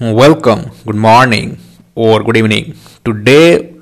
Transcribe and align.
Welcome, 0.00 0.70
good 0.86 0.94
morning, 0.94 1.58
or 1.96 2.22
good 2.22 2.36
evening. 2.36 2.76
Today 3.04 3.74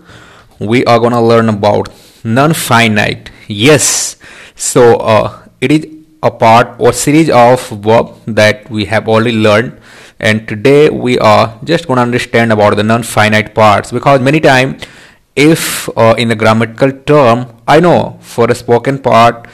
we 0.58 0.82
are 0.86 0.98
gonna 0.98 1.20
learn 1.20 1.50
about 1.50 1.90
non-finite. 2.24 3.30
Yes, 3.48 4.16
so 4.54 4.96
uh, 4.96 5.46
it 5.60 5.70
is 5.70 5.86
a 6.22 6.30
part 6.30 6.74
or 6.78 6.94
series 6.94 7.28
of 7.28 7.68
verb 7.68 8.16
that 8.24 8.70
we 8.70 8.86
have 8.86 9.08
already 9.08 9.32
learned, 9.32 9.78
and 10.18 10.48
today 10.48 10.88
we 10.88 11.18
are 11.18 11.60
just 11.64 11.86
gonna 11.86 12.00
understand 12.00 12.50
about 12.50 12.76
the 12.76 12.82
non-finite 12.82 13.54
parts. 13.54 13.92
Because 13.92 14.18
many 14.18 14.40
times, 14.40 14.84
if 15.36 15.86
uh, 15.98 16.14
in 16.16 16.28
the 16.28 16.34
grammatical 16.34 16.92
term, 16.92 17.60
I 17.68 17.78
know 17.80 18.16
for 18.22 18.50
a 18.50 18.54
spoken 18.54 19.00
part, 19.00 19.48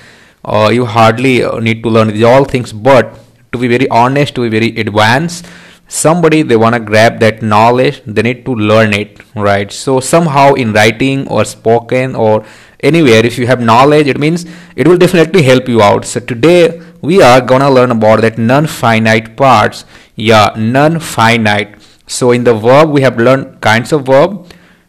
uh, 0.45 0.71
you 0.73 0.85
hardly 0.85 1.43
uh, 1.43 1.59
need 1.59 1.83
to 1.83 1.89
learn 1.89 2.23
all 2.23 2.45
things, 2.45 2.73
but 2.73 3.19
to 3.51 3.59
be 3.59 3.67
very 3.67 3.89
honest, 3.89 4.37
to 4.37 4.49
be 4.49 4.49
very 4.49 4.79
advanced 4.79 5.45
somebody 5.92 6.41
they 6.42 6.56
want 6.56 6.74
to 6.74 6.80
grab 6.80 7.20
that 7.20 7.42
knowledge 7.42 8.00
they 8.06 8.23
need 8.23 8.45
to 8.46 8.55
learn 8.55 8.95
it 8.95 9.20
right? 9.34 9.70
So 9.70 10.00
somehow 10.00 10.55
in 10.55 10.73
writing 10.73 11.28
or 11.28 11.45
spoken 11.45 12.14
or 12.16 12.45
anywhere 12.80 13.24
if 13.27 13.37
you 13.38 13.46
have 13.46 13.60
knowledge 13.60 14.06
it 14.06 14.19
means 14.19 14.47
it 14.74 14.88
will 14.88 14.97
definitely 14.97 15.42
help 15.42 15.69
you 15.69 15.83
out. 15.83 16.06
So 16.06 16.20
today 16.20 16.80
we 17.02 17.20
are 17.20 17.41
gonna 17.41 17.70
learn 17.70 17.91
about 17.91 18.23
that 18.23 18.38
non-finite 18.38 19.36
parts. 19.36 19.84
Yeah 20.16 20.55
non-finite. 20.56 21.77
So 22.06 22.30
in 22.30 22.45
the 22.45 22.55
verb 22.55 22.91
we 22.91 23.02
have 23.02 23.19
learned 23.19 23.61
kinds 23.61 23.92
of 23.92 24.06
verb. 24.06 24.47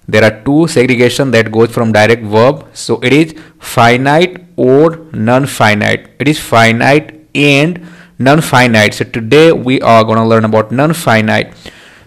There 0.08 0.23
are 0.23 0.44
two 0.44 0.67
segregation 0.67 1.31
that 1.31 1.52
goes 1.52 1.72
from 1.72 1.91
direct 1.91 2.23
verb. 2.23 2.66
So 2.73 2.99
it 3.02 3.11
is 3.13 3.35
finite 3.59 4.45
or 4.55 5.05
non-finite. 5.11 6.11
It 6.20 6.27
is 6.27 6.39
finite 6.39 7.27
and 7.35 7.85
non-finite. 8.23 8.94
So 8.94 9.05
today 9.05 9.52
we 9.52 9.82
are 9.82 10.04
going 10.04 10.18
to 10.18 10.26
learn 10.26 10.45
about 10.45 10.72
non-finite. 10.72 11.54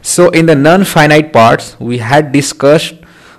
So 0.02 0.30
in 0.30 0.46
the 0.46 0.54
non-finite 0.54 1.32
parts 1.32 1.79
we 1.80 1.99
had 1.99 2.32
discussed 2.32 2.95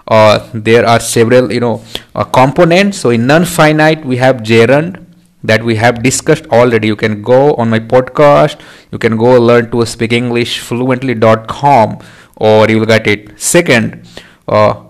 uh, 0.07 0.49
there 0.53 0.85
are 0.85 0.99
several 0.99 1.51
you 1.51 1.59
know 1.59 1.83
uh, 2.15 2.23
components. 2.23 2.99
So 2.99 3.09
in 3.09 3.27
non-finite 3.27 4.05
we 4.05 4.17
have 4.17 4.43
gerund 4.43 5.05
that 5.43 5.63
we 5.63 5.75
have 5.75 6.01
discussed 6.03 6.47
already. 6.47 6.87
You 6.87 6.95
can 6.95 7.21
go 7.21 7.53
on 7.55 7.69
my 7.69 7.79
podcast. 7.79 8.59
You 8.91 8.97
can 8.97 9.17
go 9.17 9.39
learn 9.39 9.71
to 9.71 9.85
speak 9.85 10.13
english 10.13 10.59
fluently.com 10.61 11.99
or 12.37 12.69
you 12.69 12.79
will 12.79 12.85
get 12.85 13.07
it. 13.07 13.39
Second 13.39 14.07
uh, 14.47 14.83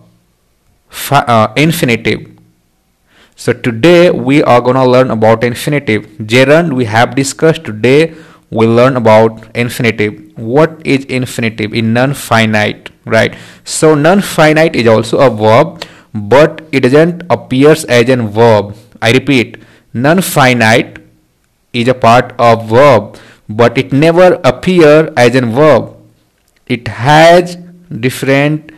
uh 1.12 1.54
infinitive 1.56 2.37
so 3.38 3.54
today 3.54 4.10
we 4.10 4.42
are 4.42 4.60
gonna 4.60 4.84
learn 4.84 5.12
about 5.12 5.44
infinitive. 5.44 6.06
Gerund 6.32 6.74
we 6.74 6.86
have 6.86 7.14
discussed 7.14 7.66
today 7.66 8.16
we'll 8.50 8.74
learn 8.74 8.98
about 8.98 9.56
infinitive. 9.56 10.36
What 10.36 10.82
is 10.84 11.06
infinitive 11.06 11.72
in 11.72 11.94
non-finite, 11.94 12.90
right? 13.06 13.36
So 13.64 13.94
non-finite 13.94 14.76
is 14.76 14.88
also 14.88 15.20
a 15.20 15.30
verb 15.30 15.84
but 16.16 16.68
it 16.72 16.80
doesn't 16.80 17.22
appears 17.30 17.86
as 17.86 18.10
a 18.10 18.16
verb. 18.16 18.76
I 19.04 19.12
repeat, 19.12 19.62
non-finite 19.94 20.98
is 21.74 21.88
a 21.88 21.94
part 21.94 22.34
of 22.40 22.68
verb 22.68 23.18
but 23.48 23.78
it 23.78 23.94
never 23.94 24.42
appear 24.44 25.14
as 25.16 25.36
a 25.36 25.42
verb. 25.42 25.96
It 26.66 26.88
has 26.88 27.56
different 27.92 28.72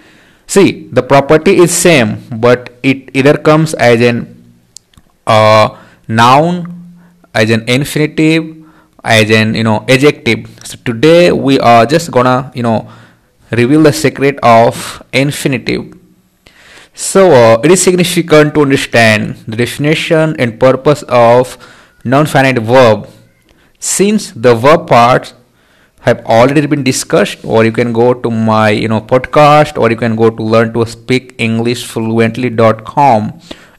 see 0.48 0.90
the 0.92 1.02
property 1.02 1.58
is 1.58 1.72
same 1.72 2.22
but 2.30 2.78
it 2.84 3.10
either 3.14 3.38
comes 3.38 3.74
as 3.76 4.02
an 4.02 4.39
a 5.30 5.78
noun 6.08 6.66
as 7.34 7.50
an 7.50 7.64
infinitive 7.70 8.60
as 9.04 9.30
an 9.30 9.56
you 9.56 9.64
know 9.64 9.86
adjective. 9.88 10.50
So 10.64 10.78
today 10.84 11.32
we 11.32 11.60
are 11.60 11.86
just 11.86 12.12
gonna 12.12 12.52
you 12.56 12.64
know 12.64 12.90
reveal 13.52 13.84
the 13.84 13.94
secret 13.94 14.40
of 14.44 15.04
infinitive. 15.14 15.96
So 16.94 17.32
uh, 17.32 17.62
it 17.64 17.72
is 17.72 17.82
significant 17.82 18.54
to 18.56 18.62
understand 18.62 19.36
the 19.48 19.56
definition 19.56 20.36
and 20.38 20.60
purpose 20.60 21.04
of 21.08 21.58
non-finite 22.04 22.60
verb. 22.60 23.08
Since 23.80 24.32
the 24.32 24.54
verb 24.56 24.88
parts 24.88 25.34
have 26.02 26.26
already 26.26 26.66
been 26.66 26.84
discussed 26.84 27.44
or 27.44 27.64
you 27.66 27.72
can 27.72 27.94
go 27.94 28.14
to 28.14 28.30
my 28.30 28.70
you 28.70 28.88
know 28.88 29.02
podcast 29.02 29.78
or 29.78 29.90
you 29.90 29.98
can 29.98 30.16
go 30.16 30.30
to 30.30 30.44
learn 30.44 30.74
to 30.74 30.86
speak 30.86 31.36
english 31.38 31.86
fluently.com 31.86 33.34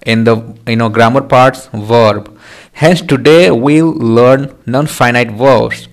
in 0.07 0.25
the 0.25 0.37
you 0.67 0.77
know 0.77 0.89
grammar 0.89 1.23
parts 1.23 1.69
verb. 1.73 2.39
Hence 2.73 3.03
today 3.03 3.51
we'll 3.51 3.93
learn 3.93 4.55
non-finite 4.67 5.33
verbs. 5.33 5.89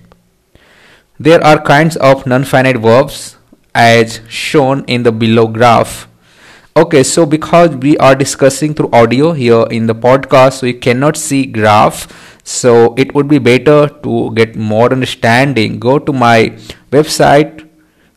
There 1.18 1.42
are 1.44 1.60
kinds 1.60 1.96
of 1.96 2.26
non-finite 2.26 2.78
verbs 2.78 3.36
as 3.74 4.20
shown 4.28 4.84
in 4.86 5.02
the 5.02 5.12
below 5.12 5.46
graph. 5.46 6.08
Okay 6.76 7.02
so 7.02 7.26
because 7.26 7.76
we 7.76 7.96
are 7.98 8.14
discussing 8.14 8.74
through 8.74 8.90
audio 8.92 9.32
here 9.32 9.66
in 9.70 9.86
the 9.86 9.94
podcast 9.94 10.62
we 10.62 10.72
cannot 10.72 11.16
see 11.16 11.44
graph. 11.46 12.06
So 12.44 12.94
it 12.96 13.14
would 13.14 13.28
be 13.28 13.38
better 13.38 13.88
to 13.88 14.32
get 14.34 14.56
more 14.56 14.90
understanding. 14.90 15.78
Go 15.78 15.98
to 15.98 16.12
my 16.12 16.56
website 16.90 17.68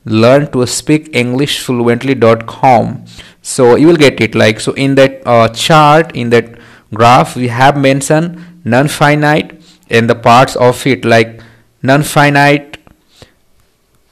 learn 0.06 0.52
to 0.52 0.66
speak 0.66 1.16
english 1.16 1.64
fluently.com 1.64 3.06
so 3.42 3.76
you 3.76 3.88
will 3.88 3.98
get 3.98 4.22
it. 4.22 4.36
Like 4.36 4.60
so 4.60 4.74
in 4.74 4.96
that 4.96 5.22
uh, 5.26 5.48
chart 5.50 6.16
in 6.16 6.30
that 6.30 6.60
graph 6.94 7.36
we 7.36 7.48
have 7.48 7.78
mentioned 7.78 8.44
non-finite 8.64 9.62
and 9.90 10.10
the 10.10 10.16
parts 10.16 10.56
of 10.56 10.86
it. 10.86 11.06
Like 11.06 11.42
non-finite 11.82 12.78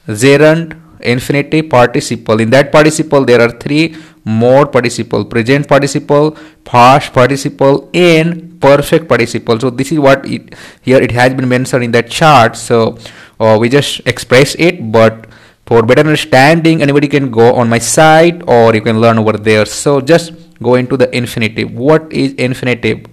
gerund 0.06 0.76
infinitive 1.00 1.70
participle. 1.70 2.40
In 2.40 2.50
that 2.50 2.72
participle 2.72 3.24
there 3.24 3.40
are 3.40 3.50
three 3.50 3.96
more 4.24 4.66
participle. 4.66 5.24
Present 5.24 5.68
participle 5.68 6.36
past 6.64 7.12
participle 7.12 7.88
and 7.94 8.60
perfect 8.60 9.08
participle. 9.08 9.58
So 9.58 9.70
this 9.70 9.92
is 9.92 9.98
what 9.98 10.26
it 10.26 10.54
here 10.82 11.00
it 11.00 11.12
has 11.12 11.34
been 11.34 11.48
mentioned 11.48 11.84
in 11.84 11.92
that 11.92 12.10
chart. 12.10 12.56
So 12.56 12.98
uh, 13.38 13.56
we 13.60 13.68
just 13.68 14.00
express 14.06 14.54
it 14.56 14.90
but 14.92 15.26
for 15.70 15.86
better 15.86 16.00
understanding 16.00 16.82
anybody 16.82 17.06
can 17.06 17.30
go 17.30 17.54
on 17.54 17.68
my 17.68 17.78
site 17.78 18.42
or 18.48 18.74
you 18.74 18.80
can 18.82 19.00
learn 19.00 19.18
over 19.18 19.34
there. 19.34 19.64
So 19.64 20.00
just 20.00 20.32
go 20.60 20.74
into 20.74 20.96
the 20.96 21.08
infinitive. 21.16 21.70
What 21.70 22.12
is 22.12 22.32
infinitive? 22.34 23.06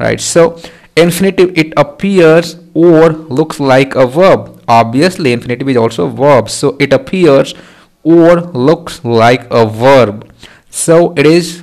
Right 0.00 0.20
so 0.20 0.58
infinitive 0.96 1.56
it 1.56 1.72
appears 1.76 2.56
or 2.74 3.10
looks 3.10 3.60
like 3.60 3.94
a 3.94 4.04
verb. 4.04 4.60
Obviously 4.66 5.32
infinitive 5.32 5.68
is 5.68 5.76
also 5.76 6.06
a 6.06 6.10
verb. 6.10 6.50
So 6.50 6.76
it 6.80 6.92
appears 6.92 7.54
or 8.02 8.40
looks 8.40 9.04
like 9.04 9.46
a 9.52 9.64
verb. 9.64 10.28
So 10.70 11.12
it 11.12 11.24
is 11.24 11.62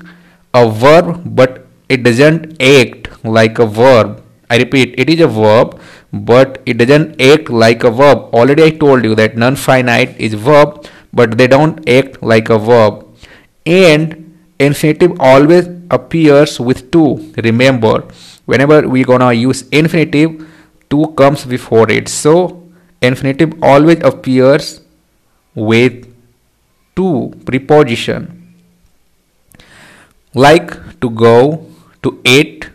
a 0.53 0.69
verb 0.69 1.35
but 1.35 1.67
it 1.89 2.03
doesn't 2.03 2.61
act 2.61 3.25
like 3.25 3.59
a 3.59 3.66
verb. 3.66 4.23
I 4.50 4.56
repeat 4.56 4.95
it 4.97 5.09
is 5.09 5.19
a 5.19 5.27
verb 5.27 5.81
but 6.12 6.62
it 6.66 6.78
doesn't 6.78 7.22
act 7.22 7.50
like 7.50 7.84
a 7.84 7.92
verb. 7.92 8.34
Already 8.34 8.64
i 8.64 8.70
told 8.70 9.03
you 9.03 9.16
that 9.16 9.38
non-finite 9.38 10.20
is 10.20 10.34
verb 10.34 10.86
but 11.14 11.38
they 11.38 11.47
don't 11.47 11.88
act 11.90 12.22
like 12.22 12.50
a 12.50 12.58
verb. 12.58 13.06
And 13.66 14.38
infinitive 14.59 15.19
always 15.19 15.68
appears 15.90 16.59
with 16.59 16.92
to 16.92 17.34
remember 17.44 18.06
whenever 18.46 18.88
we 18.88 19.03
gonna 19.03 19.34
use 19.34 19.68
infinitive 19.69 20.48
to 20.90 21.08
comes 21.18 21.46
before 21.46 21.90
it. 21.92 22.08
So 22.09 22.64
infinitive 23.02 23.53
always 23.64 24.00
appears 24.03 24.81
with 25.56 26.06
to 26.96 27.34
preposition. 27.46 28.36
Like 30.34 31.00
to 31.02 31.09
go 31.09 31.66
to 32.03 32.22
eat 32.24 32.69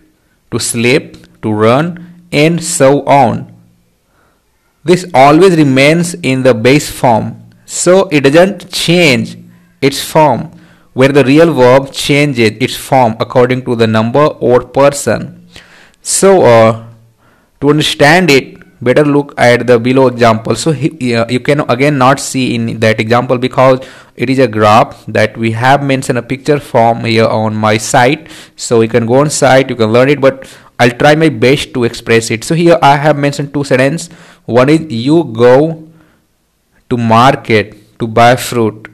to 0.50 0.58
sleep 0.58 1.16
to 1.42 1.52
run 1.52 2.13
and 2.34 2.62
so 2.62 3.04
on. 3.06 3.50
This 4.84 5.06
always 5.14 5.56
remains 5.56 6.12
in 6.14 6.42
the 6.42 6.52
base 6.52 6.90
form, 6.90 7.28
so 7.64 8.08
it 8.08 8.20
doesn't 8.20 8.70
change 8.70 9.38
its 9.80 10.02
form, 10.04 10.50
where 10.92 11.08
the 11.08 11.24
real 11.24 11.54
verb 11.54 11.90
changes 11.92 12.50
its 12.60 12.76
form 12.76 13.16
according 13.18 13.64
to 13.64 13.76
the 13.76 13.86
number 13.86 14.26
or 14.48 14.60
person. 14.60 15.48
So, 16.02 16.42
uh, 16.42 16.84
to 17.62 17.70
understand 17.70 18.30
it, 18.30 18.60
better 18.82 19.04
look 19.06 19.32
at 19.38 19.66
the 19.66 19.78
below 19.78 20.08
example. 20.08 20.54
So, 20.54 20.72
he, 20.72 21.14
uh, 21.14 21.26
you 21.30 21.40
can 21.40 21.60
again 21.70 21.96
not 21.96 22.20
see 22.20 22.54
in 22.54 22.78
that 22.80 23.00
example 23.00 23.38
because 23.38 23.80
it 24.16 24.28
is 24.28 24.38
a 24.38 24.46
graph 24.46 25.06
that 25.06 25.38
we 25.38 25.52
have 25.52 25.82
mentioned 25.82 26.18
a 26.18 26.22
picture 26.22 26.60
from 26.60 27.04
here 27.04 27.24
on 27.26 27.54
my 27.54 27.78
site. 27.78 28.28
So, 28.56 28.82
you 28.82 28.88
can 28.88 29.06
go 29.06 29.20
on 29.20 29.30
site, 29.30 29.70
you 29.70 29.76
can 29.76 29.90
learn 29.92 30.10
it, 30.10 30.20
but 30.20 30.46
I'll 30.78 30.90
try 30.90 31.14
my 31.14 31.28
best 31.28 31.72
to 31.74 31.84
express 31.84 32.30
it. 32.30 32.44
So 32.44 32.54
here 32.54 32.78
I 32.82 32.96
have 32.96 33.16
mentioned 33.16 33.54
two 33.54 33.64
sentences. 33.64 34.08
One 34.44 34.68
is 34.68 34.80
you 34.90 35.24
go 35.24 35.88
to 36.90 36.96
market 36.96 37.98
to 37.98 38.06
buy 38.06 38.36
fruit. 38.36 38.90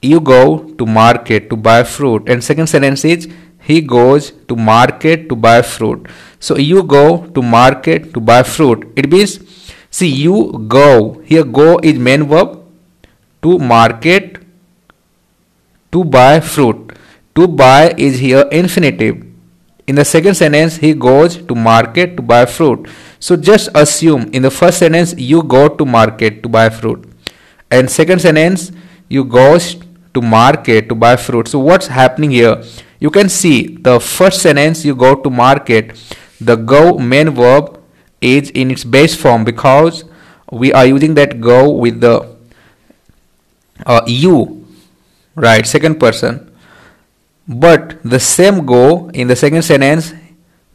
You 0.00 0.20
go 0.20 0.72
to 0.78 0.86
market 0.86 1.50
to 1.50 1.56
buy 1.56 1.82
fruit. 1.84 2.28
And 2.28 2.42
second 2.42 2.68
sentence 2.68 3.04
is 3.04 3.28
he 3.60 3.80
goes 3.80 4.32
to 4.48 4.56
market 4.56 5.28
to 5.28 5.36
buy 5.36 5.62
fruit. 5.62 6.06
So 6.40 6.56
you 6.56 6.82
go 6.82 7.26
to 7.26 7.42
market 7.42 8.14
to 8.14 8.20
buy 8.20 8.42
fruit. 8.42 8.92
It 8.96 9.10
means 9.10 9.38
See, 9.90 10.08
you 10.08 10.64
go. 10.68 11.22
Here, 11.24 11.44
go 11.44 11.78
is 11.78 11.98
main 11.98 12.24
verb. 12.24 12.62
To 13.42 13.58
market. 13.58 14.38
To 15.92 16.04
buy 16.04 16.40
fruit. 16.40 16.92
To 17.34 17.48
buy 17.48 17.94
is 17.96 18.18
here 18.18 18.46
infinitive. 18.52 19.27
In 19.88 19.94
the 19.94 20.04
second 20.04 20.34
sentence, 20.34 20.76
he 20.76 20.92
goes 20.92 21.38
to 21.50 21.54
market 21.54 22.16
to 22.18 22.22
buy 22.22 22.44
fruit. 22.44 22.88
So 23.18 23.36
just 23.36 23.70
assume 23.74 24.28
in 24.34 24.42
the 24.42 24.50
first 24.50 24.78
sentence, 24.78 25.14
you 25.16 25.42
go 25.42 25.68
to 25.68 25.84
market 25.86 26.42
to 26.42 26.48
buy 26.48 26.68
fruit. 26.68 27.08
And 27.70 27.90
second 27.90 28.20
sentence, 28.20 28.70
you 29.08 29.24
goes 29.24 29.76
to 30.12 30.20
market 30.20 30.90
to 30.90 30.94
buy 30.94 31.16
fruit. 31.16 31.48
So 31.48 31.58
what's 31.58 31.86
happening 31.86 32.32
here? 32.32 32.62
You 33.00 33.10
can 33.10 33.30
see 33.30 33.76
the 33.76 33.98
first 33.98 34.42
sentence, 34.42 34.84
you 34.84 34.94
go 34.94 35.14
to 35.14 35.30
market. 35.30 35.96
The 36.38 36.56
go 36.56 36.98
main 36.98 37.30
verb 37.30 37.80
is 38.20 38.50
in 38.50 38.70
its 38.70 38.84
base 38.84 39.16
form 39.16 39.44
because 39.44 40.04
we 40.52 40.70
are 40.72 40.84
using 40.84 41.14
that 41.14 41.40
go 41.40 41.70
with 41.70 42.00
the 42.00 42.36
uh, 43.86 44.02
you 44.06 44.66
right 45.34 45.66
second 45.66 45.98
person 46.00 46.47
but 47.48 47.98
the 48.04 48.20
same 48.20 48.66
go 48.66 49.08
in 49.10 49.26
the 49.28 49.34
second 49.34 49.62
sentence 49.62 50.12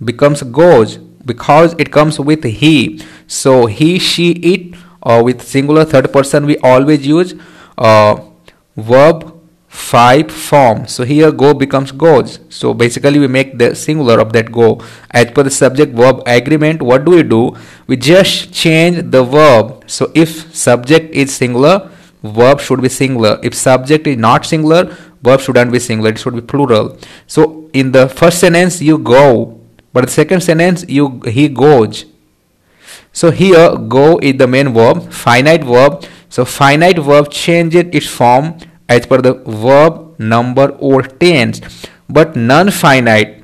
becomes 0.03 0.41
goes 0.41 0.97
because 0.97 1.73
it 1.77 1.91
comes 1.91 2.19
with 2.19 2.43
he. 2.43 3.01
So 3.27 3.67
he 3.67 3.99
she 3.99 4.31
it 4.31 4.75
or 5.01 5.23
with 5.23 5.41
singular 5.41 5.85
third 5.85 6.11
person 6.11 6.45
we 6.45 6.57
always 6.57 7.05
use 7.05 7.35
uh, 7.77 8.19
verb 8.75 9.29
5 9.67 10.31
form. 10.31 10.87
So 10.87 11.03
here 11.03 11.31
go 11.31 11.53
becomes 11.53 11.91
goes. 11.91 12.39
So 12.49 12.73
basically 12.73 13.19
we 13.19 13.27
make 13.27 13.57
the 13.57 13.75
singular 13.75 14.19
of 14.19 14.33
that 14.33 14.51
go. 14.51 14.81
As 15.11 15.31
per 15.31 15.43
the 15.43 15.51
subject 15.51 15.93
verb 15.93 16.23
agreement 16.25 16.81
what 16.81 17.05
do 17.05 17.11
we 17.11 17.23
do? 17.23 17.55
We 17.85 17.97
just 17.97 18.51
change 18.51 19.11
the 19.11 19.23
verb. 19.23 19.83
So 19.87 20.11
if 20.15 20.55
subject 20.55 21.13
is 21.13 21.35
singular 21.35 21.91
verb 22.23 22.59
should 22.59 22.81
be 22.81 22.89
singular. 22.89 23.39
If 23.43 23.53
subject 23.53 24.07
is 24.07 24.17
not 24.17 24.45
singular 24.45 24.95
verb 25.23 25.39
shouldn't 25.39 25.71
be 25.71 25.79
singular 25.79 26.11
it 26.11 26.19
should 26.19 26.35
be 26.35 26.41
plural. 26.41 26.97
So 27.27 27.69
in 27.73 27.91
the 27.91 28.07
first 28.07 28.39
sentence 28.39 28.81
you 28.81 28.97
go 28.97 29.59
but 29.93 30.05
the 30.05 30.11
second 30.11 30.41
sentence 30.41 30.85
you 30.87 31.21
he 31.27 31.49
goes. 31.49 32.05
So 33.11 33.31
here 33.31 33.75
go 33.77 34.17
is 34.19 34.37
the 34.37 34.47
main 34.47 34.73
verb 34.73 35.11
finite 35.11 35.63
verb. 35.63 36.05
So 36.29 36.45
finite 36.45 36.99
verb 36.99 37.29
changes 37.31 37.85
its 37.91 38.07
form 38.07 38.57
as 38.89 39.05
per 39.05 39.21
the 39.21 39.33
verb 39.33 40.19
number 40.19 40.69
or 40.79 41.03
tense 41.03 41.61
but 42.09 42.35
non-finite 42.35 43.43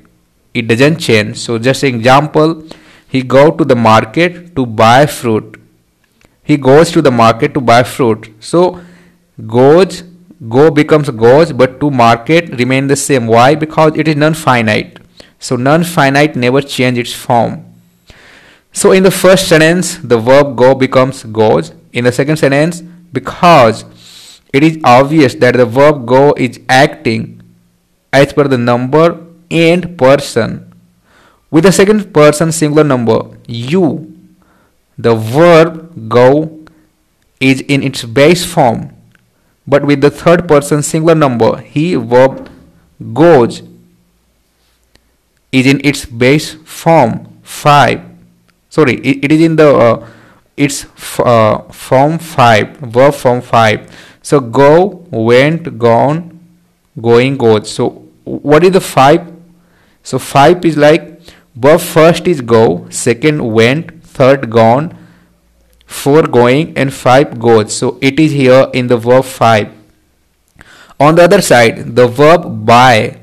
it 0.53 0.67
doesn't 0.67 0.97
change. 0.97 1.37
So 1.37 1.57
just 1.59 1.83
example 1.83 2.63
he 3.07 3.21
go 3.21 3.51
to 3.51 3.65
the 3.65 3.75
market 3.75 4.55
to 4.55 4.65
buy 4.65 5.05
fruit. 5.05 5.59
He 6.43 6.57
goes 6.57 6.91
to 6.91 7.01
the 7.01 7.11
market 7.11 7.53
to 7.53 7.61
buy 7.61 7.83
fruit. 7.83 8.33
So 8.39 8.81
goes 9.45 10.03
go 10.47 10.71
becomes 10.71 11.09
goes 11.09 11.51
but 11.51 11.79
to 11.79 11.91
market 11.91 12.49
remain 12.57 12.87
the 12.87 12.95
same. 12.95 13.27
Why? 13.27 13.55
Because 13.55 13.97
it 13.97 14.07
is 14.07 14.15
non-finite. 14.15 14.99
So 15.39 15.55
non-finite 15.55 16.35
never 16.35 16.61
change 16.61 16.97
its 16.97 17.13
form. 17.13 17.65
So 18.71 18.91
in 18.91 19.03
the 19.03 19.11
first 19.11 19.47
sentence 19.49 19.97
the 19.97 20.17
verb 20.17 20.55
go 20.55 20.75
becomes 20.75 21.23
goes 21.23 21.73
in 21.91 22.05
the 22.05 22.11
second 22.11 22.37
sentence 22.37 22.81
because 23.11 23.85
it 24.53 24.63
is 24.63 24.79
obvious 24.83 25.35
that 25.35 25.55
the 25.55 25.65
verb 25.65 26.05
go 26.05 26.33
is 26.37 26.59
acting 26.69 27.41
as 28.13 28.33
per 28.33 28.47
the 28.47 28.57
number 28.57 29.19
and 29.51 29.97
person. 29.97 30.73
With 31.51 31.63
the 31.63 31.71
second 31.71 32.13
person 32.13 32.51
singular 32.51 32.83
number 32.83 33.37
you, 33.47 34.15
the 34.97 35.15
verb 35.15 36.09
go 36.09 36.59
is 37.39 37.61
in 37.61 37.83
its 37.83 38.03
base 38.05 38.45
form. 38.45 38.93
But 39.69 39.85
with 39.85 40.01
the 40.01 40.09
third 40.09 40.47
person 40.47 40.83
singular 40.83 41.15
number 41.15 41.57
he 41.61 41.95
verb 41.95 42.49
goes 43.13 43.61
is 45.51 45.65
in 45.65 45.81
its 45.83 46.05
base 46.05 46.53
form 46.77 47.13
5 47.43 48.01
sorry 48.69 48.95
it, 49.11 49.25
it 49.25 49.31
is 49.31 49.41
in 49.41 49.55
the 49.55 49.69
uh, 49.85 50.07
its 50.57 50.85
uh, 51.19 51.59
form 51.83 52.17
5 52.17 52.77
verb 52.97 53.13
form 53.13 53.41
5 53.41 53.89
so 54.29 54.39
go, 54.39 55.07
went, 55.09 55.79
gone, 55.79 56.39
going, 57.01 57.35
goes. 57.35 57.71
So 57.71 57.89
what 58.23 58.63
is 58.63 58.73
the 58.73 58.79
five? 58.79 59.33
So 60.03 60.19
five 60.19 60.63
is 60.65 60.77
like 60.77 61.19
verb 61.55 61.81
first 61.81 62.27
is 62.27 62.41
go, 62.41 62.87
second 62.91 63.43
went, 63.51 64.03
third 64.03 64.51
gone, 64.51 64.95
four 65.89 66.21
going, 66.23 66.77
and 66.77 66.93
five 66.93 67.39
goes. 67.39 67.73
So 67.75 67.97
it 67.99 68.19
is 68.19 68.31
here 68.31 68.69
in 68.73 68.87
the 68.87 68.97
verb 68.97 69.25
five. 69.25 69.73
On 70.99 71.15
the 71.15 71.23
other 71.23 71.41
side, 71.41 71.95
the 71.95 72.07
verb 72.07 72.65
buy 72.65 73.17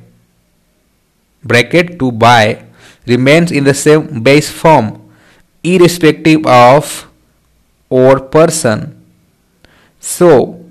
bracket 1.45 1.99
to 2.01 2.11
buy 2.11 2.65
remains 3.07 3.53
in 3.53 3.63
the 3.63 3.75
same 3.75 4.23
base 4.23 4.51
form 4.51 4.99
irrespective 5.63 6.47
of 6.47 7.07
or 7.89 8.19
person. 8.21 8.99
So 10.01 10.65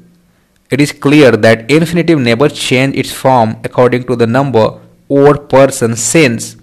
it 0.70 0.82
is 0.82 0.92
clear 0.92 1.32
that 1.32 1.70
infinitive 1.72 2.20
never 2.20 2.50
change 2.50 2.96
its 2.96 3.12
form 3.12 3.58
according 3.64 4.04
to 4.08 4.16
the 4.16 4.28
number 4.28 4.80
or 5.08 5.38
person 5.38 5.96
since 5.96 6.58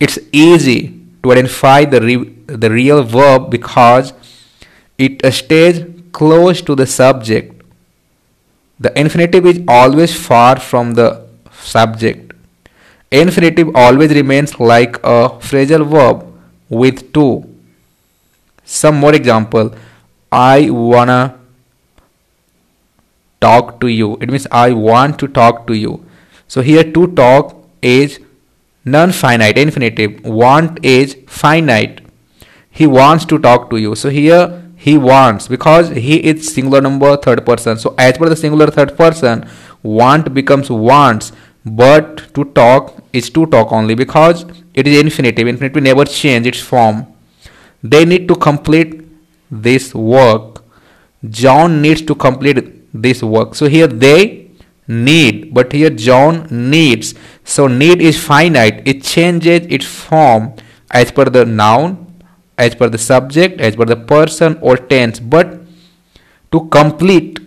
it's 0.00 0.18
easy 0.32 1.00
to 1.22 1.32
identify 1.32 1.84
the, 1.84 2.00
re- 2.00 2.34
the 2.46 2.70
real 2.70 3.02
verb 3.02 3.50
because 3.50 4.12
it 4.98 5.32
stays 5.32 5.84
close 6.12 6.60
to 6.62 6.74
the 6.74 6.86
subject. 6.86 7.62
The 8.80 8.98
infinitive 8.98 9.46
is 9.46 9.60
always 9.66 10.14
far 10.14 10.58
from 10.60 10.94
the 10.94 11.26
subject. 11.52 12.32
Infinitive 13.10 13.74
always 13.74 14.10
remains 14.12 14.60
like 14.60 14.96
a 14.98 15.30
phrasal 15.48 15.86
verb 15.88 16.26
with 16.68 17.12
to. 17.14 17.44
Some 18.64 18.96
more 18.96 19.14
example. 19.14 19.74
I 20.30 20.70
wanna 20.70 21.38
talk 23.40 23.80
to 23.80 23.88
you 23.88 24.16
it 24.20 24.30
means 24.30 24.46
i 24.50 24.70
want 24.72 25.18
to 25.18 25.28
talk 25.28 25.66
to 25.66 25.74
you 25.74 26.04
so 26.48 26.60
here 26.60 26.84
to 26.96 27.06
talk 27.20 27.54
is 27.82 28.18
non-finite 28.84 29.58
infinitive 29.58 30.24
want 30.24 30.84
is 30.84 31.16
finite 31.26 32.00
he 32.70 32.86
wants 32.86 33.24
to 33.24 33.38
talk 33.38 33.70
to 33.70 33.76
you 33.76 33.94
so 33.94 34.08
here 34.08 34.40
he 34.88 34.96
wants 35.10 35.48
because 35.54 35.90
he 36.06 36.16
is 36.30 36.52
singular 36.54 36.80
number 36.80 37.16
third 37.16 37.44
person. 37.50 37.78
So 37.78 37.94
as 38.06 38.18
per 38.18 38.28
the 38.28 38.36
singular 38.44 38.70
third 38.78 38.96
person 38.96 39.48
want 39.82 40.32
becomes 40.34 40.70
wants 40.70 41.32
but 41.64 42.22
to 42.34 42.44
talk 42.60 42.94
is 43.12 43.30
to 43.30 43.46
talk 43.46 43.72
only 43.72 43.94
because 43.94 44.44
it 44.74 44.86
is 44.86 45.00
infinitive. 45.00 45.46
Infinitive 45.46 45.82
never 45.82 46.04
change 46.04 46.46
its 46.46 46.60
form. 46.60 47.06
They 47.82 48.04
need 48.04 48.28
to 48.28 48.36
complete 48.36 49.04
this 49.50 49.94
work. 49.94 50.64
John 51.28 51.80
needs 51.82 52.02
to 52.02 52.14
complete 52.14 52.60
this 52.94 53.22
work. 53.22 53.54
So 53.54 53.68
here 53.68 53.86
they 53.86 54.48
need 54.88 55.52
but 55.52 55.72
here 55.72 55.90
john 55.90 56.46
needs. 56.50 57.14
So 57.44 57.66
need 57.66 58.00
is 58.00 58.22
finite. 58.22 58.86
It 58.86 59.02
changes 59.02 59.66
its 59.68 59.84
form 59.84 60.54
as 60.90 61.12
per 61.12 61.26
the 61.26 61.44
noun 61.44 62.07
as 62.58 62.74
per 62.74 62.88
the 62.88 62.98
subject 62.98 63.60
as 63.60 63.76
per 63.76 63.84
the 63.84 63.96
person 63.96 64.58
or 64.60 64.76
tense 64.76 65.20
but 65.20 65.60
to 66.52 66.66
complete 66.68 67.38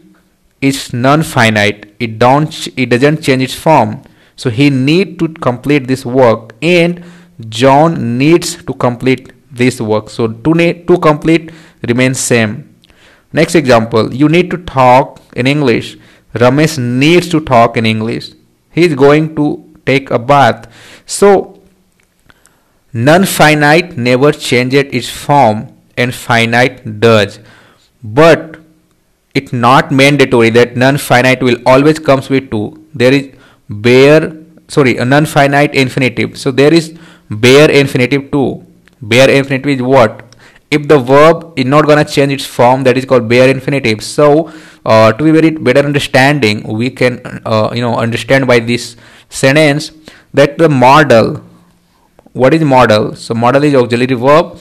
is 0.61 0.93
non-finite 0.93 1.93
it 1.99 2.17
don't 2.17 2.67
it 2.77 2.87
doesn't 2.87 3.21
change 3.21 3.43
its 3.43 3.55
form 3.55 4.01
so 4.35 4.49
he 4.49 4.69
need 4.69 5.19
to 5.19 5.27
complete 5.49 5.87
this 5.87 6.05
work 6.05 6.55
and 6.61 7.03
john 7.49 8.17
needs 8.17 8.55
to 8.63 8.73
complete 8.73 9.31
this 9.51 9.81
work 9.81 10.09
so 10.09 10.27
to 10.27 10.53
need 10.53 10.87
to 10.87 10.97
complete 10.99 11.51
remains 11.87 12.19
same 12.19 12.71
Next 13.33 13.55
example, 13.55 14.13
you 14.13 14.27
need 14.27 14.51
to 14.51 14.57
talk 14.57 15.21
in 15.35 15.47
English. 15.47 15.97
Ramesh 16.33 16.77
needs 16.77 17.29
to 17.29 17.39
talk 17.39 17.77
in 17.77 17.85
English. 17.85 18.31
He 18.71 18.83
is 18.85 18.93
going 18.93 19.35
to 19.35 19.63
take 19.85 20.11
a 20.11 20.19
bath. 20.19 20.67
So, 21.05 21.60
non-finite 22.93 23.98
never 23.98 24.31
changes 24.31 24.86
its 24.91 25.10
form 25.10 25.67
and 25.98 26.13
finite 26.13 27.00
does. 27.00 27.39
But 28.03 28.57
it's 29.33 29.53
not 29.53 29.91
mandatory 29.91 30.50
that 30.51 30.75
non-finite 30.75 31.41
will 31.41 31.57
always 31.65 32.00
comes 32.00 32.29
with 32.29 32.50
to. 32.51 32.86
There 32.93 33.13
is 33.13 33.33
bare, 33.69 34.36
sorry, 34.67 34.98
a 34.98 35.05
non-finite 35.05 35.75
infinitive. 35.75 36.38
So 36.38 36.51
there 36.51 36.74
is 36.74 36.98
bare 37.29 37.69
infinitive 37.69 38.31
too. 38.31 38.65
Bare 39.01 39.29
infinitive 39.29 39.69
is 39.71 39.81
what? 39.81 40.31
if 40.71 40.88
the 40.88 40.98
verb 40.98 41.53
is 41.57 41.65
not 41.65 41.86
gonna 41.86 42.05
change 42.05 42.31
its 42.31 42.45
form 42.45 42.83
that 42.83 42.98
is 42.98 43.05
called 43.05 43.27
bare 43.27 43.50
infinitive 43.50 44.01
so 44.01 44.51
uh, 44.86 45.12
to 45.12 45.24
be 45.24 45.31
very 45.31 45.51
better 45.51 45.81
understanding 45.81 46.63
we 46.63 46.89
can 46.89 47.19
uh, 47.45 47.69
you 47.75 47.81
know 47.81 47.95
understand 47.98 48.48
by 48.48 48.57
this 48.57 48.95
sentence 49.29 49.91
that 50.33 50.57
the 50.57 50.69
model 50.69 51.43
what 52.33 52.53
is 52.53 52.61
model 52.63 53.15
so 53.15 53.33
model 53.33 53.63
is 53.63 53.75
auxiliary 53.75 54.15
verb 54.15 54.57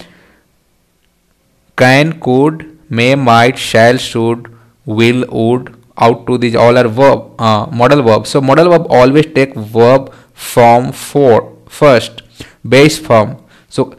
can, 1.81 2.21
could, 2.21 2.79
may, 2.91 3.15
might, 3.15 3.59
shall, 3.59 3.97
should, 3.97 4.49
will, 4.85 5.25
would, 5.31 5.75
out 5.97 6.27
to 6.27 6.37
these 6.39 6.55
all 6.55 6.77
are 6.77 6.89
verb, 6.89 7.41
uh, 7.41 7.67
modal 7.73 8.03
verb. 8.03 8.27
So 8.27 8.41
model 8.41 8.71
verb 8.71 8.87
always 8.91 9.27
take 9.39 9.55
verb 9.55 10.13
form 10.35 10.93
for 10.93 11.57
first, 11.67 12.23
base 12.69 12.99
form. 12.99 13.37
So 13.69 13.97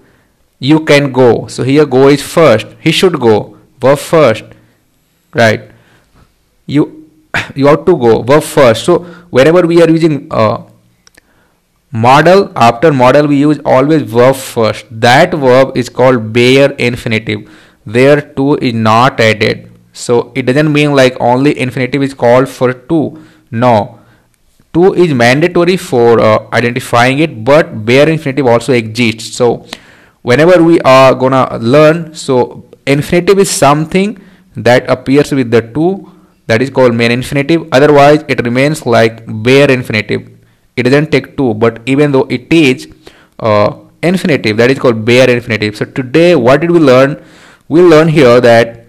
you 0.60 0.80
can 0.92 1.12
go. 1.12 1.48
So 1.48 1.64
here 1.64 1.86
go 1.86 2.08
is 2.08 2.22
first. 2.22 2.68
He 2.80 2.92
should 2.92 3.20
go. 3.20 3.58
Verb 3.80 4.00
first. 4.00 4.44
Right. 5.34 5.72
You 6.66 7.10
you 7.56 7.68
have 7.68 7.86
to 7.86 7.98
go. 7.98 8.22
Verb 8.22 8.44
first. 8.44 8.86
So 8.86 9.00
wherever 9.38 9.66
we 9.66 9.82
are 9.82 9.90
using 9.90 10.28
uh, 10.32 10.64
modal 11.92 12.52
after 12.56 12.92
model 12.94 13.28
we 13.28 13.38
use 13.38 13.60
always 13.66 14.02
verb 14.04 14.36
first. 14.36 14.86
That 14.92 15.34
verb 15.34 15.78
is 15.78 15.90
called 15.90 16.34
bare 16.34 16.72
infinitive. 16.72 17.50
There 17.86 18.22
to 18.22 18.56
is 18.56 18.74
not 18.74 19.20
added 19.20 19.72
so 19.94 20.32
it 20.36 20.44
doesn't 20.44 20.72
mean 20.72 20.94
like 20.94 21.16
only 21.20 21.58
infinitive 21.60 22.02
is 22.02 22.14
called 22.14 22.48
for 22.48 22.74
to. 22.74 23.26
No. 23.52 24.00
To 24.74 24.94
is 24.94 25.14
mandatory 25.14 25.76
for 25.76 26.20
uh, 26.20 26.48
identifying 26.54 27.20
it, 27.20 27.44
but 27.44 27.86
bare 27.86 28.08
infinitive 28.08 28.48
also 28.48 28.72
exists. 28.72 29.36
So 29.36 29.66
whenever 30.22 30.64
we 30.64 30.80
are 30.82 31.14
gonna 31.14 31.58
learn, 31.58 32.16
so 32.16 32.66
infinitive 32.88 33.38
is 33.38 33.50
something 33.50 34.18
that 34.56 34.90
appears 34.90 35.32
with 35.34 35.52
the 35.52 35.62
to 35.62 36.10
that 36.48 36.62
is 36.62 36.70
called 36.70 36.96
main 36.96 37.12
infinitive. 37.12 37.68
Otherwise, 37.74 38.24
it 38.30 38.44
remains 38.44 38.86
like 38.86 39.24
bare 39.44 39.70
infinitive. 39.70 40.31
It 40.76 40.84
doesn't 40.84 41.12
take 41.12 41.38
2 41.38 41.54
but 41.56 41.82
even 41.86 42.12
though 42.12 42.28
it 42.30 42.52
is 42.52 42.88
uh, 43.40 43.76
infinitive, 44.02 44.58
that 44.58 44.72
is 44.72 44.80
called 44.80 45.04
bare 45.06 45.30
infinitive. 45.30 45.76
So 45.76 45.86
today, 45.86 46.36
what 46.36 46.62
did 46.62 46.72
we 46.72 46.80
learn? 46.80 47.24
We 47.68 47.82
learn 47.82 48.08
here 48.08 48.42
that 48.42 48.82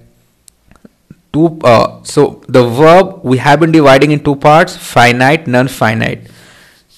two 1.33 1.59
uh, 1.65 2.03
so 2.03 2.43
the 2.49 2.65
verb 2.67 3.21
we 3.25 3.39
have 3.39 3.61
been 3.61 3.73
dividing 3.73 4.11
in 4.11 4.23
two 4.23 4.37
parts 4.37 4.77
finite 4.77 5.47
non-finite. 5.47 6.31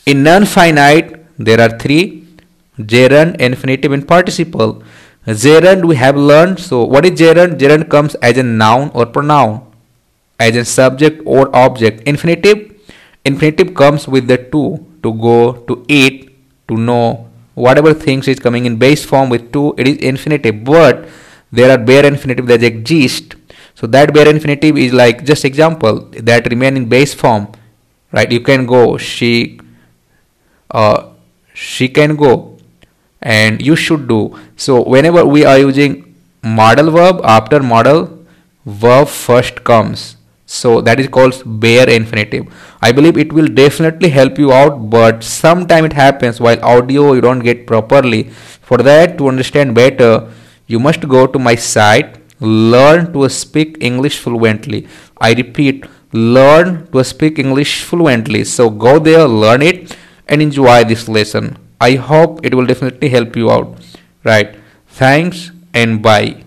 In 0.06 0.22
non-finite 0.22 1.24
there 1.38 1.60
are 1.60 1.78
three. 1.78 2.22
Gerund 2.76 3.36
infinitive 3.40 3.92
and 3.92 4.06
participle. 4.06 4.82
Gerund 5.26 5.84
we 5.84 5.94
have 5.96 6.16
learned 6.16 6.58
so 6.58 6.84
what 6.84 7.06
is 7.06 7.12
gerund? 7.12 7.58
Gerund 7.60 7.88
comes 7.88 8.16
as 8.16 8.36
a 8.36 8.42
noun 8.42 8.90
or 8.94 9.06
pronoun 9.06 9.60
as 10.40 10.56
a 10.56 10.64
subject 10.64 11.22
or 11.24 11.54
object. 11.54 12.00
Infinitive 12.08 12.73
infinitive 13.24 13.74
comes 13.74 14.06
with 14.06 14.26
the 14.28 14.38
to 14.38 14.64
to 15.02 15.12
go 15.12 15.52
to 15.68 15.84
eat 15.88 16.34
to 16.68 16.76
know 16.76 17.28
whatever 17.54 17.94
things 17.94 18.26
is 18.28 18.38
coming 18.38 18.66
in 18.66 18.76
base 18.76 19.04
form 19.04 19.28
with 19.30 19.52
to 19.52 19.74
it 19.78 19.86
is 19.86 19.96
infinitive 19.98 20.64
but 20.64 21.06
there 21.52 21.70
are 21.70 21.78
bare 21.78 22.04
infinitive 22.04 22.46
that 22.46 22.62
exist 22.62 23.36
so 23.74 23.88
that 23.88 24.14
bare 24.14 24.28
infinitive 24.28 24.78
is 24.78 24.92
like 24.92 25.24
just 25.24 25.44
example 25.44 26.08
that 26.12 26.48
remain 26.48 26.76
in 26.76 26.88
base 26.88 27.12
form, 27.12 27.48
right? 28.12 28.30
You 28.30 28.40
can 28.40 28.66
go. 28.66 28.96
She, 28.96 29.60
uh, 30.70 31.08
she 31.52 31.88
can 31.88 32.14
go, 32.16 32.56
and 33.20 33.60
you 33.60 33.74
should 33.74 34.06
do. 34.06 34.38
So 34.56 34.82
whenever 34.82 35.24
we 35.24 35.44
are 35.44 35.58
using 35.58 36.14
modal 36.42 36.90
verb 36.92 37.20
after 37.24 37.62
model 37.62 38.26
verb 38.64 39.08
first 39.08 39.64
comes. 39.64 40.16
So 40.60 40.80
that 40.88 41.00
is 41.00 41.08
called 41.08 41.42
bare 41.60 41.88
infinitive. 41.88 42.46
I 42.80 42.92
believe 42.92 43.16
it 43.18 43.32
will 43.32 43.48
definitely 43.62 44.10
help 44.10 44.38
you 44.38 44.52
out, 44.52 44.90
but 44.96 45.24
sometime 45.24 45.84
it 45.84 45.92
happens 45.92 46.40
while 46.40 46.64
audio 46.74 47.12
you 47.12 47.20
don't 47.20 47.46
get 47.50 47.66
properly. 47.66 48.24
For 48.70 48.78
that 48.78 49.18
to 49.18 49.28
understand 49.28 49.74
better, 49.74 50.12
you 50.66 50.78
must 50.78 51.08
go 51.16 51.26
to 51.26 51.38
my 51.38 51.56
site 51.56 52.20
learn 52.40 53.12
to 53.12 53.28
speak 53.28 53.78
English 53.80 54.18
fluently. 54.18 54.86
I 55.20 55.32
repeat, 55.32 55.86
learn 56.12 56.86
to 56.92 57.04
speak 57.04 57.38
English 57.38 57.82
fluently. 57.82 58.44
So 58.44 58.70
go 58.70 58.98
there, 58.98 59.26
learn 59.26 59.62
it, 59.62 59.96
and 60.28 60.42
enjoy 60.42 60.84
this 60.84 61.08
lesson. 61.08 61.58
I 61.80 61.94
hope 61.94 62.44
it 62.44 62.54
will 62.54 62.66
definitely 62.66 63.08
help 63.08 63.36
you 63.36 63.50
out. 63.50 63.78
Right. 64.24 64.56
Thanks 64.88 65.50
and 65.72 66.02
bye. 66.02 66.43